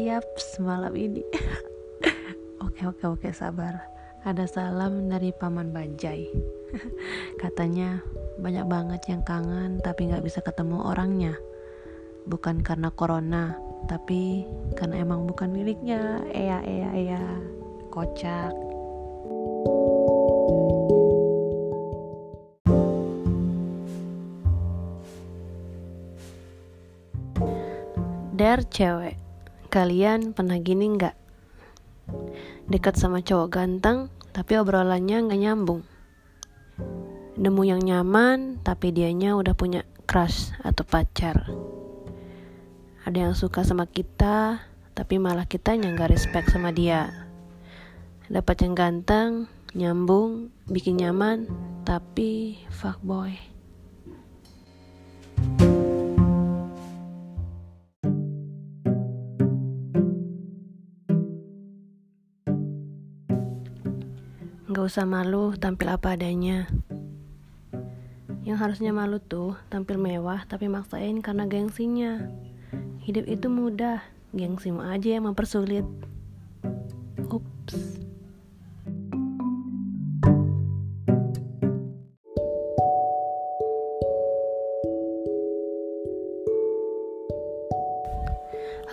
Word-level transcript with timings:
Yap, 0.00 0.24
semalam 0.40 0.96
ini. 0.96 1.20
oke, 2.64 2.88
oke, 2.88 3.04
oke, 3.04 3.28
sabar. 3.36 3.84
Ada 4.24 4.48
salam 4.48 5.12
dari 5.12 5.28
Paman 5.28 5.76
Bajai. 5.76 6.24
Katanya 7.44 8.00
banyak 8.40 8.64
banget 8.64 9.12
yang 9.12 9.20
kangen 9.28 9.76
tapi 9.84 10.08
nggak 10.08 10.24
bisa 10.24 10.40
ketemu 10.40 10.88
orangnya. 10.88 11.36
Bukan 12.24 12.64
karena 12.64 12.88
corona, 12.96 13.52
tapi 13.92 14.48
karena 14.72 15.04
emang 15.04 15.28
bukan 15.28 15.52
miliknya. 15.52 16.24
Ea, 16.32 16.64
ea, 16.64 16.88
ea. 16.96 17.24
Kocak. 17.92 18.56
Der 28.32 28.64
cewek 28.64 29.29
Kalian 29.70 30.34
pernah 30.34 30.58
gini 30.58 30.98
nggak? 30.98 31.14
Dekat 32.66 32.98
sama 32.98 33.22
cowok 33.22 33.54
ganteng, 33.54 34.10
tapi 34.34 34.58
obrolannya 34.58 35.30
nggak 35.30 35.40
nyambung. 35.46 35.86
Nemu 37.38 37.62
yang 37.62 37.78
nyaman, 37.78 38.58
tapi 38.66 38.90
dianya 38.90 39.38
udah 39.38 39.54
punya 39.54 39.86
crush 40.10 40.50
atau 40.66 40.82
pacar. 40.82 41.46
Ada 43.06 43.30
yang 43.30 43.34
suka 43.38 43.62
sama 43.62 43.86
kita, 43.86 44.58
tapi 44.98 45.22
malah 45.22 45.46
kita 45.46 45.78
yang 45.78 45.94
nggak 45.94 46.18
respect 46.18 46.50
sama 46.50 46.74
dia. 46.74 47.30
Dapat 48.26 48.66
yang 48.66 48.74
ganteng, 48.74 49.46
nyambung, 49.78 50.50
bikin 50.66 50.98
nyaman, 50.98 51.46
tapi 51.86 52.58
fuckboy. 52.74 53.38
Gak 64.70 64.86
usah 64.86 65.02
malu 65.02 65.58
tampil 65.58 65.90
apa 65.90 66.14
adanya. 66.14 66.70
Yang 68.46 68.58
harusnya 68.62 68.94
malu 68.94 69.18
tuh 69.18 69.58
tampil 69.66 69.98
mewah 69.98 70.46
tapi 70.46 70.70
maksain 70.70 71.18
karena 71.26 71.42
gengsinya. 71.50 72.30
Hidup 73.02 73.26
itu 73.26 73.50
mudah, 73.50 73.98
gengsimu 74.30 74.78
aja 74.86 75.18
yang 75.18 75.26
mempersulit. 75.26 75.82
Ups. 77.26 77.98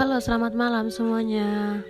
Halo, 0.00 0.24
selamat 0.24 0.56
malam 0.56 0.88
semuanya. 0.88 1.84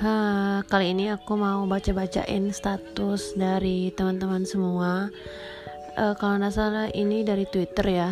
Ha, 0.00 0.64
kali 0.64 0.96
ini 0.96 1.12
aku 1.12 1.36
mau 1.36 1.68
baca-bacain 1.68 2.48
status 2.56 3.36
dari 3.36 3.92
teman-teman 3.92 4.48
semua. 4.48 5.12
Uh, 5.92 6.16
kalau 6.16 6.40
nggak 6.40 6.56
salah 6.56 6.88
ini 6.96 7.20
dari 7.20 7.44
Twitter 7.44 7.84
ya. 7.84 8.08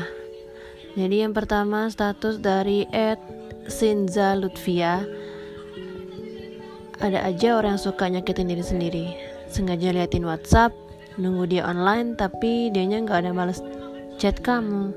Jadi 1.01 1.25
yang 1.25 1.33
pertama 1.33 1.89
status 1.89 2.45
dari 2.45 2.85
Ed 2.93 3.17
Sinza 3.73 4.37
Lutfia. 4.37 5.01
Ada 7.01 7.25
aja 7.25 7.57
orang 7.57 7.81
yang 7.81 7.85
suka 7.89 8.05
nyakitin 8.13 8.53
diri 8.53 8.65
sendiri. 8.69 9.07
Sengaja 9.49 9.89
liatin 9.89 10.29
WhatsApp, 10.29 10.77
nunggu 11.17 11.49
dia 11.49 11.65
online 11.65 12.21
tapi 12.21 12.69
dianya 12.69 13.01
nggak 13.01 13.25
ada 13.25 13.33
balas 13.33 13.65
chat 14.21 14.37
kamu. 14.45 14.93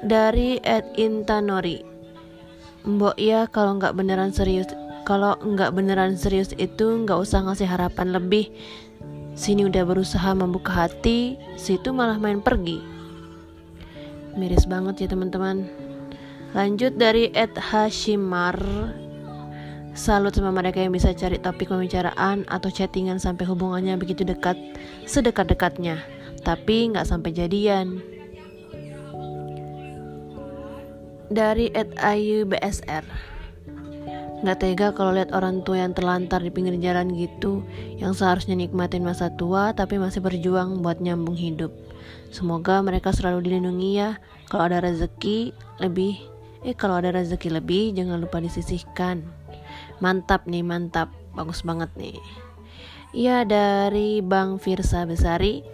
Dari 0.00 0.56
Ed 0.64 0.88
Intanori 0.96 1.95
Mbok 2.86 3.18
ya 3.18 3.50
kalau 3.50 3.82
nggak 3.82 3.98
beneran 3.98 4.30
serius 4.30 4.70
kalau 5.02 5.34
nggak 5.42 5.74
beneran 5.74 6.14
serius 6.14 6.54
itu 6.54 7.02
nggak 7.02 7.18
usah 7.18 7.42
ngasih 7.42 7.66
harapan 7.66 8.14
lebih. 8.14 8.46
Sini 9.34 9.66
udah 9.66 9.82
berusaha 9.82 10.34
membuka 10.38 10.86
hati 10.86 11.34
situ 11.58 11.90
malah 11.90 12.18
main 12.18 12.38
pergi. 12.38 12.78
Miris 14.38 14.70
banget 14.70 15.02
ya 15.02 15.08
teman-teman. 15.10 15.66
Lanjut 16.54 16.94
dari 16.94 17.34
Ed 17.34 17.58
Hashimar. 17.58 18.54
Salut 19.96 20.30
sama 20.30 20.54
mereka 20.54 20.78
yang 20.78 20.94
bisa 20.94 21.10
cari 21.10 21.42
topik 21.42 21.72
pembicaraan 21.72 22.46
atau 22.46 22.70
chattingan 22.70 23.18
sampai 23.18 23.50
hubungannya 23.50 23.98
begitu 23.98 24.22
dekat 24.22 24.54
sedekat-dekatnya. 25.10 25.98
Tapi 26.46 26.94
nggak 26.94 27.08
sampai 27.08 27.34
jadian 27.34 28.15
dari 31.32 31.72
Ed 31.74 31.98
Ayu 31.98 32.46
BSR 32.46 33.04
Gak 34.44 34.60
tega 34.60 34.92
kalau 34.92 35.16
lihat 35.16 35.32
orang 35.32 35.64
tua 35.64 35.80
yang 35.80 35.96
terlantar 35.96 36.44
di 36.44 36.52
pinggir 36.52 36.76
jalan 36.78 37.08
gitu 37.16 37.64
Yang 37.96 38.20
seharusnya 38.20 38.54
nikmatin 38.54 39.02
masa 39.02 39.32
tua 39.32 39.72
tapi 39.72 39.96
masih 39.96 40.20
berjuang 40.20 40.84
buat 40.84 41.00
nyambung 41.00 41.34
hidup. 41.34 41.72
Semoga 42.28 42.84
mereka 42.84 43.16
selalu 43.16 43.48
dilindungi 43.48 43.96
ya. 43.96 44.20
Kalau 44.52 44.68
ada 44.68 44.84
rezeki 44.84 45.56
lebih 45.80 46.20
Eh 46.66 46.74
kalau 46.74 46.98
ada 46.98 47.14
rezeki 47.14 47.62
lebih 47.62 47.94
jangan 47.96 48.18
lupa 48.20 48.42
disisihkan. 48.42 49.24
Mantap 50.02 50.44
nih 50.44 50.66
mantap. 50.66 51.08
Bagus 51.32 51.64
banget 51.64 51.88
nih. 51.96 52.18
Iya 53.16 53.46
dari 53.48 54.20
Bang 54.20 54.60
Firsa 54.60 55.08
Besari 55.08 55.64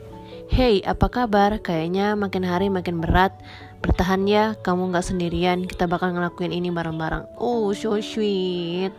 Hey 0.53 0.85
apa 0.85 1.09
kabar? 1.09 1.65
Kayaknya 1.65 2.13
makin 2.13 2.45
hari 2.45 2.69
makin 2.69 3.01
berat 3.01 3.33
Bertahan 3.81 4.29
ya, 4.29 4.53
kamu 4.61 4.93
gak 4.93 5.09
sendirian. 5.09 5.65
Kita 5.65 5.89
bakal 5.89 6.13
ngelakuin 6.13 6.53
ini 6.53 6.69
bareng-bareng. 6.69 7.41
Oh, 7.41 7.73
so 7.73 7.97
sweet. 8.05 8.93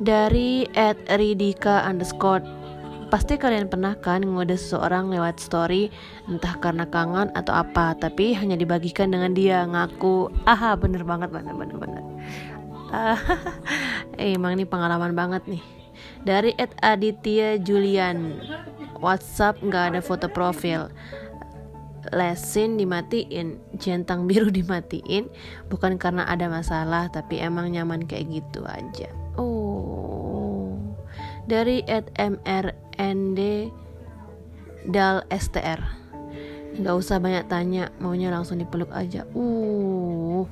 Dari 0.00 0.64
at 0.72 0.96
Ridika 1.12 1.84
underscore 1.84 2.48
Pasti 3.12 3.36
kalian 3.36 3.68
pernah 3.68 3.92
kan 3.92 4.24
ngode 4.24 4.56
seseorang 4.56 5.12
lewat 5.12 5.36
story 5.36 5.92
Entah 6.32 6.56
karena 6.56 6.88
kangen 6.88 7.28
atau 7.36 7.52
apa 7.52 7.92
Tapi 7.92 8.32
hanya 8.40 8.56
dibagikan 8.56 9.12
dengan 9.12 9.36
dia 9.36 9.68
Ngaku 9.68 10.32
Aha 10.48 10.80
bener 10.80 11.04
banget 11.04 11.28
bener 11.28 11.52
bener 11.52 11.76
bener 11.76 12.04
eh, 12.96 13.18
Emang 14.32 14.56
ini 14.56 14.64
pengalaman 14.64 15.12
banget 15.12 15.44
nih 15.44 15.64
Dari 16.24 16.56
Ed 16.56 16.72
Aditya 16.80 17.60
Julian 17.60 18.38
WhatsApp 18.98 19.62
nggak 19.62 19.94
ada 19.94 20.00
foto 20.02 20.26
profil. 20.26 20.90
Lesin 22.08 22.80
dimatiin, 22.80 23.60
centang 23.76 24.24
biru 24.24 24.48
dimatiin, 24.58 25.28
bukan 25.68 26.00
karena 26.00 26.24
ada 26.24 26.48
masalah, 26.48 27.10
tapi 27.12 27.42
emang 27.42 27.68
nyaman 27.74 28.06
kayak 28.08 28.42
gitu 28.42 28.64
aja. 28.64 29.10
Oh, 29.36 30.72
dari 31.44 31.84
@mrnd 32.16 33.40
dal 34.88 35.20
str, 35.36 35.80
nggak 36.80 36.96
usah 36.96 37.20
banyak 37.20 37.44
tanya, 37.50 37.92
maunya 38.00 38.32
langsung 38.32 38.56
dipeluk 38.56 38.88
aja. 38.94 39.28
Uh, 39.36 40.48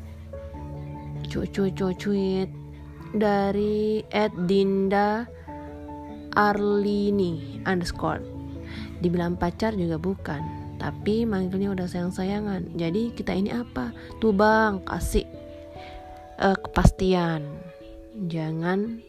cucu 1.26 1.72
cucuit. 1.72 2.50
Dari 3.16 4.04
@dinda 4.44 5.24
Arlini 6.36 7.64
underscore 7.64 8.35
dibilang 9.00 9.36
pacar 9.36 9.76
juga 9.76 10.00
bukan 10.00 10.66
tapi 10.76 11.24
manggilnya 11.24 11.72
udah 11.72 11.88
sayang-sayangan. 11.88 12.76
Jadi 12.76 13.12
kita 13.16 13.32
ini 13.32 13.50
apa? 13.52 13.96
Tuh 14.20 14.32
bang 14.32 14.80
kasih 14.84 15.24
uh, 16.40 16.56
kepastian. 16.56 17.48
Jangan 18.28 19.00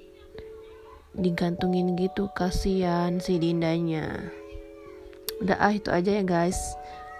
digantungin 1.15 1.95
gitu 1.99 2.31
kasihan 2.35 3.19
si 3.19 3.39
dindanya. 3.39 4.31
Udah 5.43 5.57
ah 5.59 5.73
itu 5.75 5.91
aja 5.91 6.11
ya 6.19 6.23
guys. 6.23 6.57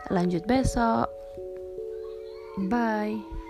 Lanjut 0.07 0.47
besok. 0.47 1.11
Bye 2.57 3.46